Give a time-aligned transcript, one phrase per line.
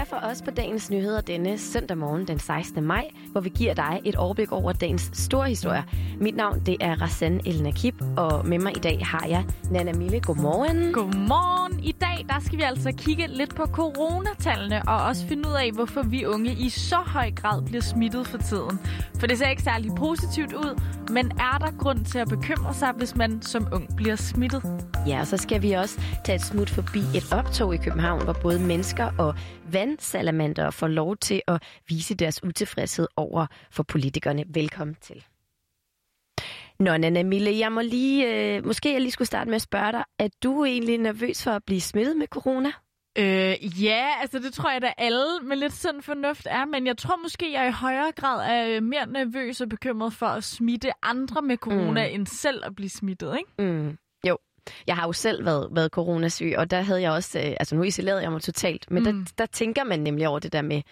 [0.00, 2.84] er for os på dagens nyheder denne søndag morgen den 16.
[2.84, 5.82] maj, hvor vi giver dig et overblik over dagens store historier.
[6.20, 9.92] Mit navn det er Rassan El Nakib, og med mig i dag har jeg Nana
[9.92, 10.20] Mille.
[10.20, 10.92] Godmorgen.
[10.92, 11.80] Godmorgen.
[11.84, 15.70] I dag der skal vi altså kigge lidt på coronatallene og også finde ud af,
[15.72, 18.80] hvorfor vi unge i så høj grad bliver smittet for tiden.
[19.20, 22.92] For det ser ikke særlig positivt ud, men er der grund til at bekymre sig,
[22.96, 24.62] hvis man som ung bliver smittet?
[25.06, 28.32] Ja, og så skal vi også tage et smut forbi et optog i København, hvor
[28.32, 29.34] både mennesker og
[29.72, 34.44] vandsalamander får lov til at vise deres utilfredshed over for politikerne.
[34.48, 35.24] Velkommen til.
[36.78, 39.92] Nå, Nana Mille, jeg må lige, øh, måske jeg lige skulle starte med at spørge
[39.92, 42.72] dig, er du egentlig nervøs for at blive smittet med corona?
[43.18, 46.98] Øh, ja, altså det tror jeg da alle med lidt sådan fornuft er, men jeg
[46.98, 51.42] tror måske, jeg i højere grad er mere nervøs og bekymret for at smitte andre
[51.42, 52.14] med corona, mm.
[52.14, 53.72] end selv at blive smittet, ikke?
[53.72, 53.98] Mm.
[54.28, 54.38] Jo,
[54.86, 57.82] jeg har jo selv været, været coronasyg, og der havde jeg også, øh, altså nu
[57.82, 59.24] isolerede jeg mig totalt, men mm.
[59.24, 60.82] der, der tænker man nemlig over det der med,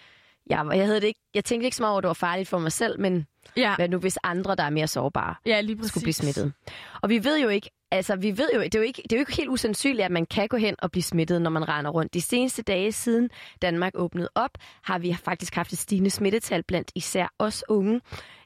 [0.49, 2.49] jeg, jeg, havde det ikke, jeg tænkte ikke så meget over, at det var farligt
[2.49, 3.75] for mig selv, men ja.
[3.75, 6.53] hvad nu hvis andre, der er mere sårbare, ja, lige skulle blive smittet.
[7.01, 9.17] Og vi ved jo ikke, altså vi ved jo, det er jo, ikke, det er
[9.17, 11.91] jo ikke helt usandsynligt, at man kan gå hen og blive smittet, når man render
[11.91, 12.13] rundt.
[12.13, 13.29] De seneste dage siden
[13.61, 14.51] Danmark åbnede op,
[14.83, 18.01] har vi faktisk haft et stigende smittetal blandt især os unge.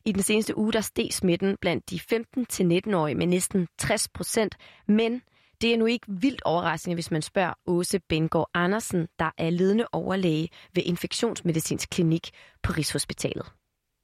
[0.06, 4.56] I den seneste uge, der steg smitten blandt de 15-19-årige med næsten 60 procent,
[4.88, 5.22] men
[5.64, 9.86] det er nu ikke vildt overraskende, hvis man spørger Åse Bengård Andersen, der er ledende
[9.92, 12.26] overlæge ved Infektionsmedicinsk Klinik
[12.64, 13.46] på Rigshospitalet.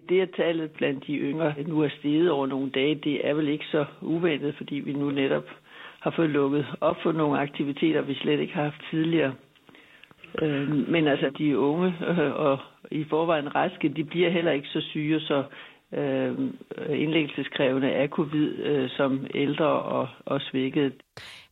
[0.09, 3.47] Det, at tallet blandt de yngre nu er steget over nogle dage, det er vel
[3.47, 5.47] ikke så uventet, fordi vi nu netop
[5.99, 9.33] har fået lukket op for nogle aktiviteter, vi slet ikke har haft tidligere.
[10.41, 12.59] Øhm, men altså, de unge øh, og
[12.91, 15.43] i forvejen raske, de bliver heller ikke så syge, så
[15.93, 16.37] øh,
[16.89, 20.93] indlæggelseskrævende af covid øh, som ældre og, og svækket.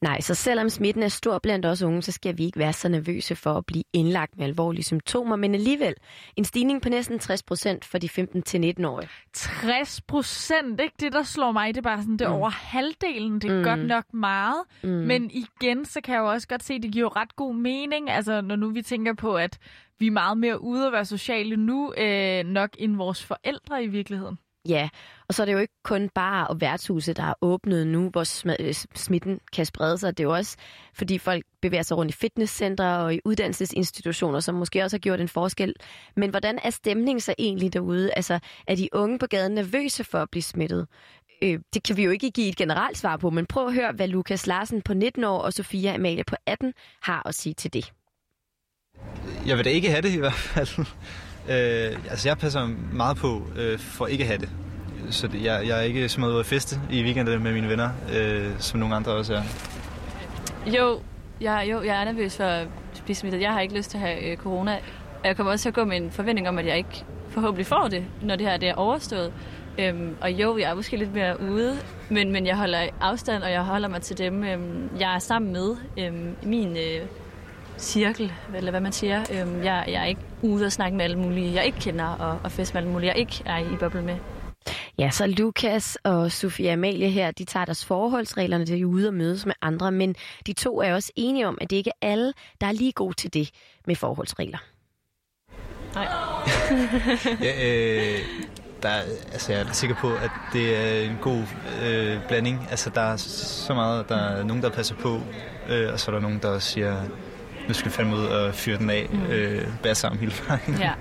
[0.02, 2.90] Nej, så selvom smitten er stor blandt os unge, så skal vi ikke være så
[2.90, 5.96] nervøse for at blive indlagt med alvorlige symptomer, men alligevel
[6.36, 9.10] en stigning på næsten 60 procent for de 15-19-årige.
[9.34, 12.36] 60 procent, ikke det, der slår mig, det er bare sådan, det er mm.
[12.36, 13.64] over halvdelen, det er mm.
[13.64, 14.90] godt nok meget, mm.
[14.90, 18.10] men igen, så kan jeg jo også godt se, at det giver ret god mening,
[18.10, 19.60] altså når nu vi tænker på, at
[20.00, 23.88] vi er meget mere ude at være sociale nu, øh, nok end vores forældre i
[23.88, 24.38] virkeligheden.
[24.70, 24.90] Ja,
[25.28, 28.46] og så er det jo ikke kun bare og værtshuse, der er åbnet nu, hvor
[28.62, 30.18] øh, smitten kan sprede sig.
[30.18, 30.58] Det er jo også,
[30.94, 35.22] fordi folk bevæger sig rundt i fitnesscentre og i uddannelsesinstitutioner, som måske også har gjort
[35.22, 35.74] en forskel.
[36.16, 38.14] Men hvordan er stemningen så egentlig derude?
[38.14, 40.88] Altså, er de unge på gaden nervøse for at blive smittet?
[41.42, 43.92] Øh, det kan vi jo ikke give et generelt svar på, men prøv at høre,
[43.92, 47.74] hvad Lukas Larsen på 19 år og Sofia Amalie på 18 har at sige til
[47.74, 47.94] det.
[49.48, 50.86] Jeg vil da ikke have det i hvert fald.
[51.50, 54.50] Øh, altså jeg passer meget på øh, for ikke at have det.
[55.10, 57.70] Så det, jeg, jeg er ikke så meget ude at feste i weekenden med mine
[57.70, 59.42] venner, øh, som nogle andre også er.
[60.78, 61.00] Jo,
[61.42, 62.68] jeg, jo, jeg er nervøs for at
[63.04, 63.42] blive smittet.
[63.42, 64.80] Jeg har ikke lyst til at have øh, corona.
[65.24, 67.88] Jeg kommer også til at gå med en forventning om, at jeg ikke forhåbentlig får
[67.88, 69.34] det, når det her det er overstået.
[69.80, 71.78] Øhm, og jo, jeg er måske lidt mere ude,
[72.10, 75.54] men, men jeg holder afstand, og jeg holder mig til dem, øhm, jeg er sammen
[75.54, 75.76] med.
[76.00, 77.08] Øhm, min øh,
[77.78, 79.26] cirkel, eller hvad man siger.
[79.34, 82.40] Øhm, jeg, jeg er ikke ude og snakke med alle mulige, jeg ikke kender, og,
[82.44, 84.16] og fest med alle mulige, jeg ikke er i boble med.
[85.00, 89.14] Ja, så Lukas og Sofia Amalie her, de tager deres forholdsreglerne, de er ude og
[89.14, 90.16] mødes med andre, men
[90.48, 93.14] de to er også enige om, at det ikke er alle, der er lige gode
[93.14, 93.50] til det
[93.88, 94.58] med forholdsregler.
[95.96, 96.08] Nej.
[97.48, 98.20] ja, øh,
[98.84, 98.90] der,
[99.32, 101.44] altså jeg er sikker på, at det er en god
[101.84, 102.68] øh, blanding.
[102.70, 105.22] Altså der er så meget, der er nogen, der passer på,
[105.70, 107.04] øh, og så er der nogen, der siger,
[107.68, 109.26] nu skal vi fandme ud og fyre den af, mm.
[109.26, 110.76] øh, bære sammen hele vejen.
[110.80, 110.92] Ja.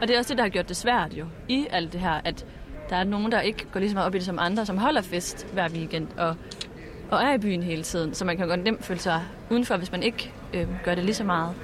[0.00, 2.20] Og det er også det, der har gjort det svært jo, i alt det her,
[2.24, 2.46] at
[2.90, 4.78] der er nogen, der ikke går lige så meget op i det som andre, som
[4.78, 6.36] holder fest hver weekend og,
[7.10, 8.14] og er i byen hele tiden.
[8.14, 11.14] Så man kan godt nemt føle sig udenfor, hvis man ikke øh, gør det lige
[11.14, 11.54] så meget.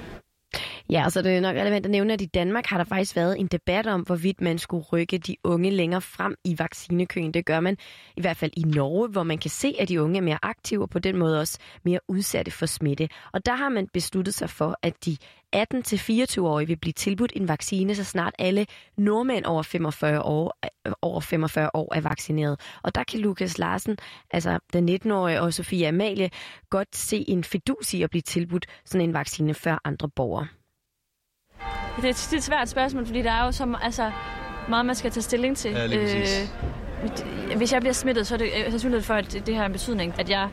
[0.89, 3.15] Ja, og så er det nok relevant at nævne, at i Danmark har der faktisk
[3.15, 7.33] været en debat om, hvorvidt man skulle rykke de unge længere frem i vaccinekøen.
[7.33, 7.77] Det gør man
[8.17, 10.81] i hvert fald i Norge, hvor man kan se, at de unge er mere aktive
[10.81, 13.09] og på den måde også mere udsatte for smitte.
[13.33, 15.17] Og der har man besluttet sig for, at de
[15.55, 18.65] 18-24-årige vil blive tilbudt en vaccine, så snart alle
[18.97, 20.59] nordmænd over 45 år,
[21.01, 22.59] over 45 år er vaccineret.
[22.83, 23.97] Og der kan Lukas Larsen,
[24.31, 26.29] altså den 19-årige og Sofie Amalie,
[26.69, 30.47] godt se en fidus i at blive tilbudt sådan en vaccine før andre borgere.
[31.97, 34.11] Det er et, et svært spørgsmål, fordi der er jo så altså,
[34.69, 35.71] meget, man skal tage stilling til.
[35.71, 39.71] Ja, øh, hvis jeg bliver smittet, så er det sandsynligt for, at det har en
[39.71, 40.49] betydning, at jeg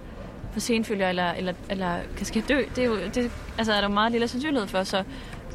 [0.52, 2.62] for senfølger eller, eller, eller kan skal dø.
[2.76, 5.05] Det er jo det, altså, er der meget lille sandsynlighed for, så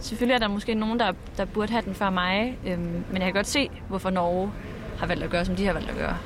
[0.02, 3.22] selvfølgelig er der måske nogen, der, der burde have den før mig, øhm, men jeg
[3.22, 4.52] kan godt se, hvorfor Norge
[5.00, 6.18] har valgt at gøre, som de har valgt at gøre.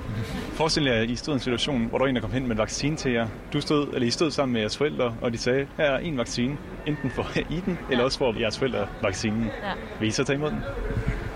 [0.53, 2.43] Forestil jer, at I stod i en situation, hvor der var en, der kom hen
[2.43, 3.27] med en vaccine til jer.
[3.53, 6.17] Du stod, eller I stod sammen med jeres forældre, og de sagde, her er en
[6.17, 6.57] vaccine.
[6.85, 7.91] Enten for I den, ja.
[7.91, 9.43] eller også for jeres forældre vaccinen.
[9.43, 9.71] Ja.
[9.99, 10.59] Vil I så tage imod den?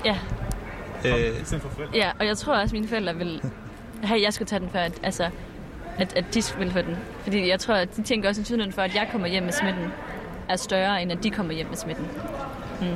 [0.06, 0.18] Ja.
[1.06, 1.14] Øh,
[1.96, 3.42] ja, og jeg tror også, at mine forældre vil
[4.04, 5.30] have, at jeg skulle tage den før, at, altså,
[5.98, 6.98] at, at de vil få den.
[7.24, 9.52] Fordi jeg tror, at de tænker også en tydelighed for, at jeg kommer hjem med
[9.52, 9.86] smitten,
[10.50, 12.08] er større, end at de kommer hjem med smitten.
[12.82, 12.88] Mm.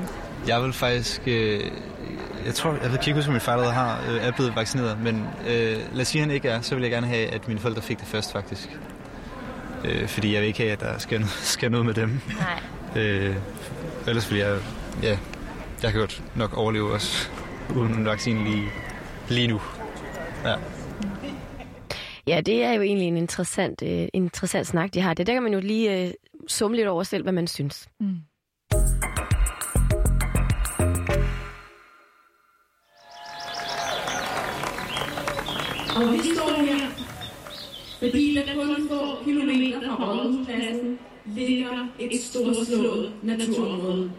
[0.47, 1.21] Jeg vil faktisk...
[1.27, 1.61] Øh,
[2.45, 5.27] jeg tror, jeg ved ikke huske, at min far har, øh, er blevet vaccineret, men
[5.47, 7.59] øh, lad os sige, at han ikke er, så vil jeg gerne have, at mine
[7.59, 8.77] forældre fik det først, faktisk.
[9.85, 12.19] Øh, fordi jeg vil ikke have, at der skal, noget, skal noget med dem.
[12.39, 13.03] Nej.
[13.03, 13.35] Øh,
[14.07, 14.57] ellers vil jeg...
[15.03, 15.17] Ja,
[15.83, 17.29] jeg kan godt nok overleve også
[17.75, 18.69] uden en vaccine lige,
[19.29, 19.61] lige nu.
[20.45, 20.55] Ja.
[22.27, 25.13] Ja, det er jo egentlig en interessant, øh, interessant snak, de har.
[25.13, 26.11] Det der kan man jo lige øh,
[26.47, 27.87] summe lidt over selv, hvad man synes.
[27.99, 28.15] Mm.
[36.01, 36.87] Og vi står her,
[37.99, 44.11] fordi der kun få kilometer fra Rådhuspladsen ligger et storslået naturområde.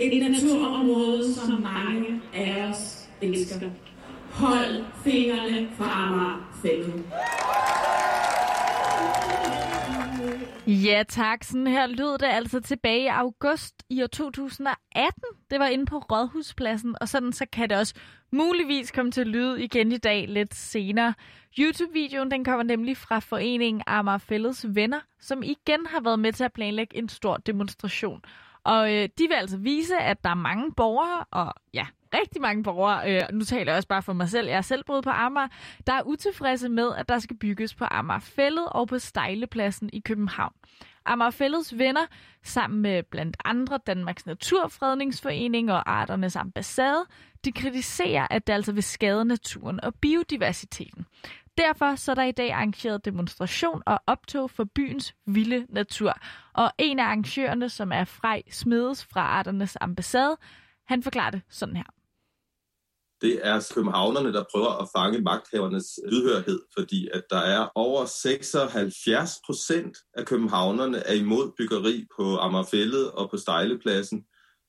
[0.00, 3.70] Et naturområde, som mange af os elsker.
[4.30, 7.04] Hold fingrene fra Amagerfælden.
[10.66, 15.22] Ja tak, sådan her lød det altså tilbage i august i år 2018.
[15.50, 17.94] Det var inde på Rådhuspladsen, og sådan så kan det også
[18.32, 21.14] muligvis komme til lyd igen i dag lidt senere.
[21.58, 26.52] YouTube-videoen den kommer nemlig fra foreningen Amagerfællets Venner, som igen har været med til at
[26.52, 28.22] planlægge en stor demonstration.
[28.64, 32.62] Og øh, de vil altså vise, at der er mange borgere, og ja, rigtig mange
[32.62, 35.10] borgere, øh, nu taler jeg også bare for mig selv, jeg er selv boet på
[35.10, 35.48] Amager,
[35.86, 40.52] der er utilfredse med, at der skal bygges på Amagerfællet og på Stejlepladsen i København.
[41.06, 42.06] Amagerfællets venner,
[42.42, 47.04] sammen med blandt andre Danmarks Naturfredningsforening og Arternes Ambassade,
[47.44, 51.06] de kritiserer, at det altså vil skade naturen og biodiversiteten.
[51.58, 56.14] Derfor så er der i dag arrangeret demonstration og optog for byens vilde natur.
[56.54, 60.36] Og en af arrangørerne, som er Frej Smedes fra Arternes Ambassade,
[60.86, 61.84] han forklarer det sådan her.
[63.20, 69.30] Det er københavnerne, der prøver at fange magthavernes lydhørhed, fordi at der er over 76
[69.46, 74.24] procent af københavnerne er imod byggeri på Amagerfællet og på Stejlepladsen.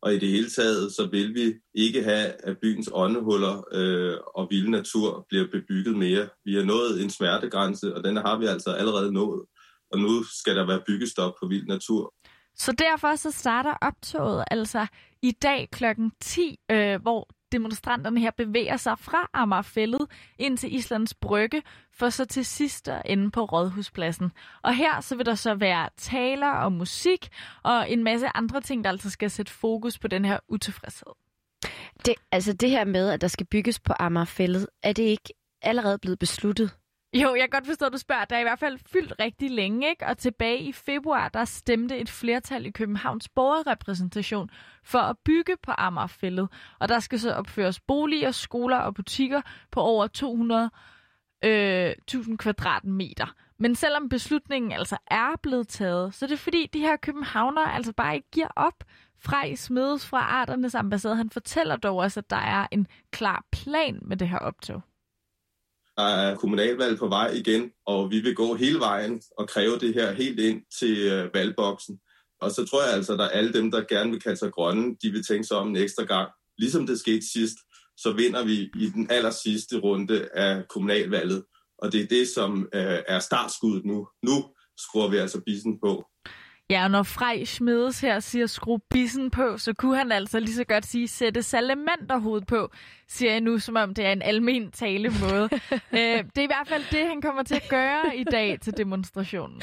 [0.06, 4.48] Og i det hele taget, så vil vi ikke have, at byens åndehuller øh, og
[4.50, 6.30] vild natur bliver bebygget mere.
[6.46, 9.46] Vi har nået en smertegrænse, og den har vi altså allerede nået.
[9.92, 12.14] Og nu skal der være byggestop på vild natur.
[12.56, 14.88] Så derfor så starter optoget altså
[15.22, 20.08] i dag klokken 10, øh, hvor demonstranterne her bevæger sig fra Amagerfællet
[20.40, 21.64] ind til Islands Brygge,
[21.94, 24.32] for så til sidst at ende på Rådhuspladsen.
[24.64, 27.30] Og her så vil der så være taler og musik
[27.64, 31.14] og en masse andre ting, der altså skal sætte fokus på den her utilfredshed.
[32.06, 35.98] Det, altså det her med, at der skal bygges på Amagerfællet, er det ikke allerede
[35.98, 36.72] blevet besluttet?
[37.22, 38.26] Jo, jeg kan godt forstå, at du spørger.
[38.26, 40.06] Der er i hvert fald fyldt rigtig længe, ikke?
[40.08, 44.50] Og tilbage i februar, der stemte et flertal i Københavns borgerrepræsentation
[44.84, 46.50] for at bygge på Amagerfællet.
[46.80, 49.42] Og der skal så opføres boliger, skoler og butikker
[49.72, 50.70] på over 200
[51.44, 53.36] øh, 1000 kvadratmeter.
[53.58, 57.94] Men selvom beslutningen altså er blevet taget, så er det fordi, de her københavnere altså
[57.94, 58.84] bare ikke giver op.
[59.20, 64.00] Frej Smedes fra Arternes ambassade, han fortæller dog også, at der er en klar plan
[64.02, 64.82] med det her optog.
[65.98, 69.94] Der er kommunalvalg på vej igen, og vi vil gå hele vejen og kræve det
[69.94, 72.00] her helt ind til øh, valgboksen.
[72.42, 74.96] Og så tror jeg altså, at der alle dem, der gerne vil kalde sig grønne,
[75.02, 76.30] de vil tænke sig om en ekstra gang.
[76.58, 77.58] Ligesom det skete sidst,
[77.98, 81.44] så vinder vi i den aller sidste runde af kommunalvalget.
[81.78, 84.08] Og det er det, som øh, er startskuddet nu.
[84.24, 84.46] Nu
[84.78, 86.06] skruer vi altså bissen på.
[86.70, 90.56] Ja, og når Frej Smedes her siger skru bissen på, så kunne han altså lige
[90.56, 92.70] så godt sige sætte salamanderhovedet på,
[93.08, 95.50] siger jeg nu, som om det er en almen talemåde.
[96.00, 98.78] øh, det er i hvert fald det, han kommer til at gøre i dag til
[98.78, 99.62] demonstrationen.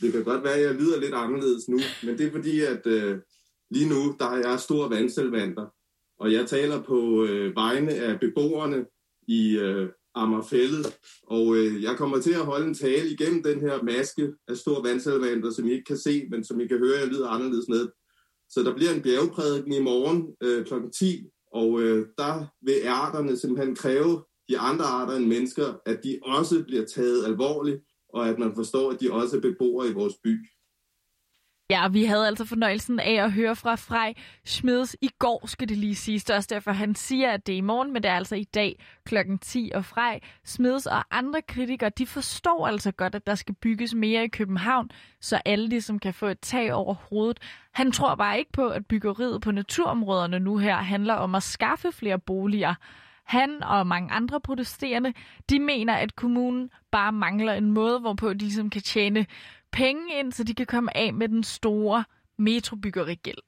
[0.00, 2.86] Det kan godt være, at jeg lyder lidt anderledes nu, men det er fordi, at
[2.86, 3.18] øh,
[3.70, 5.66] lige nu, der er jeg store vandselvanter,
[6.20, 8.86] og jeg taler på øh, vegne af beboerne
[9.28, 9.88] i øh,
[10.22, 10.98] Amagerfællet.
[11.22, 14.88] Og øh, jeg kommer til at holde en tale igennem den her maske af store
[14.88, 17.88] vandsalvanter, som I ikke kan se, men som I kan høre, jeg lyder anderledes med.
[18.50, 20.74] Så der bliver en bjergprædiken i morgen øh, kl.
[20.98, 26.18] 10, og øh, der vil arterne simpelthen kræve de andre arter end mennesker, at de
[26.22, 30.14] også bliver taget alvorligt, og at man forstår, at de også er beboere i vores
[30.24, 30.46] by.
[31.70, 35.76] Ja, vi havde altså fornøjelsen af at høre fra Frej Smeds i går, skal det
[35.76, 36.18] lige sige.
[36.18, 38.36] Det er også derfor, han siger, at det er i morgen, men det er altså
[38.36, 39.70] i dag klokken 10.
[39.74, 44.24] Og Frej Smeds og andre kritikere, de forstår altså godt, at der skal bygges mere
[44.24, 47.38] i København, så alle ligesom kan få et tag over hovedet.
[47.72, 51.92] Han tror bare ikke på, at byggeriet på naturområderne nu her handler om at skaffe
[51.92, 52.74] flere boliger.
[53.24, 55.12] Han og mange andre protesterende,
[55.50, 59.26] de mener, at kommunen bare mangler en måde, hvorpå de ligesom kan tjene
[59.72, 62.04] penge ind, så de kan komme af med den store
[62.38, 63.38] metrobyggerigæld.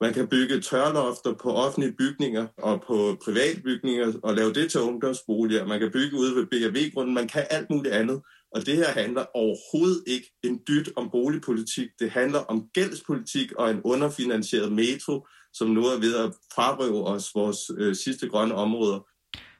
[0.00, 4.80] Man kan bygge tørlofter på offentlige bygninger og på private bygninger og lave det til
[4.80, 5.66] ungdomsboliger.
[5.66, 7.14] Man kan bygge ude ved BRV-grunden.
[7.14, 8.22] Man kan alt muligt andet.
[8.54, 11.88] Og det her handler overhovedet ikke en dyt om boligpolitik.
[11.98, 17.30] Det handler om gældspolitik og en underfinansieret metro, som nu er ved at frarøve os
[17.34, 19.00] vores øh, sidste grønne områder.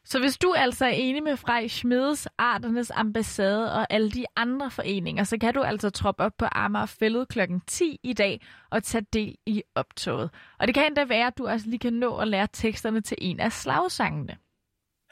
[0.08, 4.70] Så hvis du altså er enig med Frej Schmedes, Arternes Ambassade og alle de andre
[4.70, 7.40] foreninger, så kan du altså troppe op på Amager Fællet kl.
[7.66, 10.30] 10 i dag og tage del i optoget.
[10.58, 13.16] Og det kan endda være, at du også lige kan nå at lære teksterne til
[13.20, 14.36] en af slagsangene.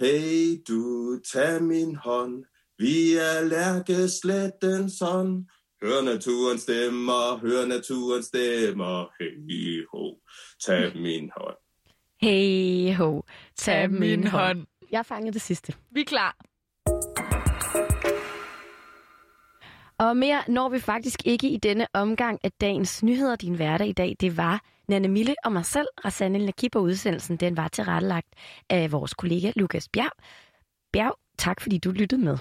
[0.01, 2.45] Hey du, tag min hånd,
[2.79, 5.49] vi er lærkesletten sådan.
[5.83, 10.15] Hør naturen stemmer, hør naturen stemmer, hey ho,
[10.67, 11.57] tag min hånd.
[12.25, 13.23] Hey ho,
[13.57, 14.67] tag min, hånd.
[14.95, 15.75] Jeg fangede det sidste.
[15.91, 16.37] Vi er klar.
[19.99, 23.37] Og mere når vi faktisk ikke i denne omgang af dagens nyheder.
[23.37, 25.89] Din hverdag i dag, det var Nanne Mille og mig selv.
[26.05, 28.29] Rasanne Nakib og udsendelsen, den var tilrettelagt
[28.71, 30.13] af vores kollega Lukas Bjerg.
[30.93, 32.39] Bjerg, tak fordi du lyttede med.